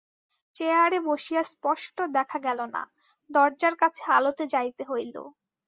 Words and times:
চেয়ারে 0.55 0.99
বসিয়া 1.07 1.43
স্পষ্ট 1.51 1.97
দেখা 2.17 2.37
গেল 2.47 2.59
না, 2.75 2.83
দরজার 3.29 3.75
কাছে 3.81 4.03
আলোতে 4.17 4.43
যাইতে 4.53 4.83
হইল। 4.89 5.15